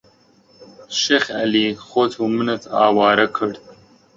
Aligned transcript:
شێخ 1.01 1.25
عەلی 1.37 1.67
خۆت 1.87 2.13
و 2.17 2.23
منت 2.35 2.63
ئاوارە 2.75 3.27
کرد 3.37 3.55